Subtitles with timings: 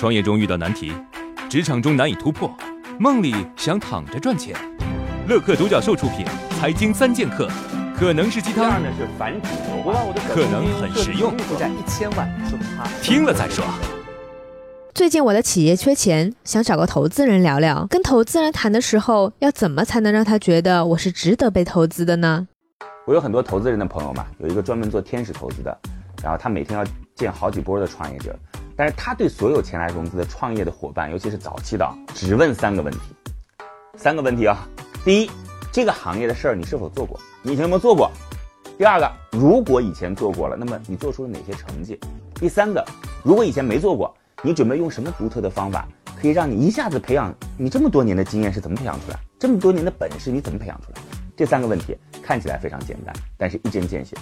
[0.00, 0.94] 创业中遇到难题，
[1.50, 2.50] 职场中难以突破，
[2.98, 4.56] 梦里想躺着赚钱。
[5.28, 6.24] 乐客独角兽出品，
[6.58, 7.46] 《财经三剑客》
[7.98, 8.80] 可能是鸡汤，
[10.34, 11.36] 可能很实用。
[11.40, 12.26] 负债一千万
[13.02, 13.62] 听了再说。
[14.94, 17.86] 最近我的企业缺钱，想找个投资人聊聊。
[17.90, 22.48] 跟投资人谈的时候，要怎么才能让他觉得我是值得被投资的呢？
[23.06, 25.78] 我有很多投资人的朋友嘛，有一个专门做天使投资的，
[26.22, 28.34] 然后他每天要见好几波的创业者。
[28.80, 32.98] 但是他对所有前来融资的创业的伙伴，尤其是早期的，只问三个问题，
[33.94, 34.66] 三个问题啊。
[35.04, 35.30] 第一，
[35.70, 37.20] 这个行业的事儿你是否做过？
[37.42, 38.10] 你以前有没有做过？
[38.78, 42.00] 第二个，如果以前做过了，那么你做出了哪些成绩？
[42.36, 42.82] 第三个，
[43.22, 45.86] 如果以前没做过，你准备用什么独特的方法，
[46.18, 49.20] 可以让你一下子培养你这么多年的经验是怎么培养出来？
[49.38, 51.02] 这么多年的本事你怎么培养出来？
[51.36, 54.16] 这三个问题看起来非常简单，但是一针见血。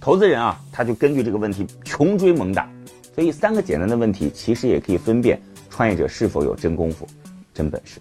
[0.00, 2.70] 投资人啊，他就根据这个问题穷追猛打。
[3.14, 7.06] 所以，三个简单的问题，其实也可以分辨创业者是否有真功夫、
[7.54, 8.00] 真本事。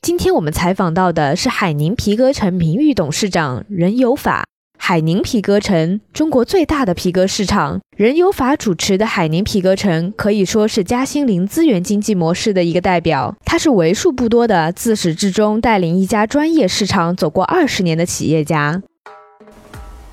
[0.00, 4.44] 今天我们采访到的是海宁皮革城名誉董事长任有法。
[4.78, 7.78] 海宁皮革城，中国最大的皮革市场。
[7.96, 13.36] 任有法主持的海宁皮革城可以说是嘉兴零资源经济模式的一个代表。
[13.44, 18.82] 他是为数不多的自始至终带领一家专业市场走过二十年的企业家。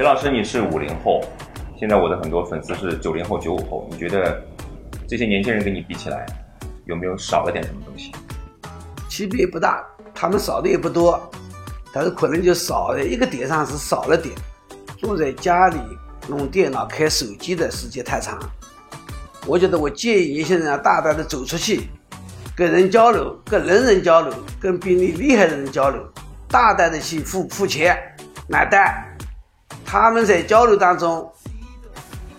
[0.00, 1.20] 李老师，你是五零后，
[1.78, 4.42] 现在我的很多粉丝是九零后、九五后，你觉得
[5.06, 6.24] 这些年轻人跟你比起来，
[6.86, 8.10] 有没有少了点什么东西？
[9.10, 9.84] 区别不大，
[10.14, 11.20] 他们少的也不多，
[11.92, 14.34] 但是可能就少了一个点上是少了点，
[14.96, 15.76] 坐在家里
[16.26, 18.38] 弄电脑、开手机的时间太长。
[19.46, 21.90] 我觉得我建议年轻人要大胆的走出去，
[22.56, 26.02] 跟人交流，跟人人交流，跟比你厉害的人交流，
[26.48, 27.94] 大胆的去付付钱
[28.48, 29.06] 买单。
[29.92, 31.28] 他们在交流当中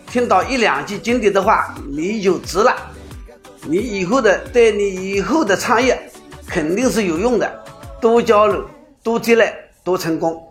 [0.07, 2.73] 听到一两句经典的话，你就值了。
[3.67, 6.01] 你以后的对你以后的创业
[6.47, 7.63] 肯定是有用的。
[8.00, 8.66] 多交流，
[9.03, 9.53] 多积累，
[9.84, 10.41] 多成功。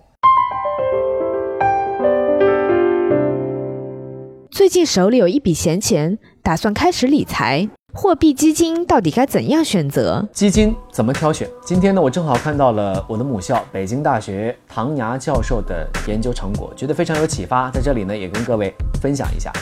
[4.50, 7.66] 最近手里有一笔闲钱，打算开始理财。
[7.92, 10.24] 货币基金到底该怎样选择？
[10.32, 11.48] 基金怎么挑选？
[11.64, 19.52] 今天呢，我正好看到了我的母校北京大学唐涯教授的研究成果，觉得非常有启发，在这里呢也跟各位分享一下。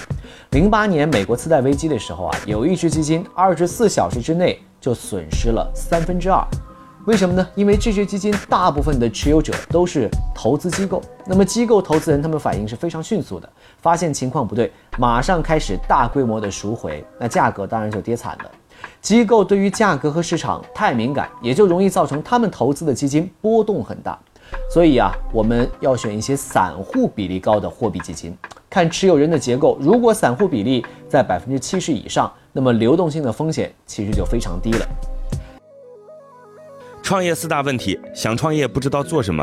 [0.51, 6.47] 零八年美国次贷危机的时候啊，有一只基金二十四小时之内就损失了三分之二。
[7.09, 7.49] 为什么呢？
[7.55, 13.49] 因为这些基金大部分的持有者都是投资机构，那么机构投资人他们反应是非常迅速的，
[13.81, 18.51] 发现情况不对，马上开始大规模的赎回，那价格当然就跌惨了。
[19.01, 24.19] 机构对于价格和市场太敏感，也就容易造成他们投资的基金波动很大。
[24.71, 28.37] 所以啊，我们要选一些散户比例高的货币基金，
[28.69, 34.87] 看持有人的结构，如果散户比例在百分之七十以上，那么流动性的风险其实就非常低了。
[37.09, 39.43] 创业四大问题：想创业不知道做什么，